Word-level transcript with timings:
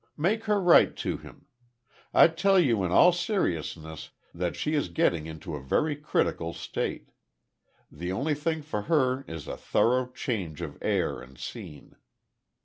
Make 0.17 0.45
her 0.45 0.59
write 0.59 0.95
to 1.05 1.17
him. 1.17 1.45
I 2.11 2.27
tell 2.27 2.57
you 2.59 2.83
in 2.83 2.91
all 2.91 3.11
seriousness 3.11 4.09
that 4.33 4.55
she 4.55 4.73
is 4.73 4.89
getting 4.89 5.27
into 5.27 5.53
a 5.53 5.61
very 5.61 5.95
critical 5.95 6.53
state. 6.53 7.11
The 7.91 8.11
only 8.11 8.33
thing 8.33 8.63
for 8.63 8.81
her 8.89 9.21
is 9.27 9.47
a 9.47 9.55
thorough 9.57 10.07
change 10.11 10.61
of 10.63 10.79
air 10.81 11.21
and 11.21 11.37
scene. 11.37 11.97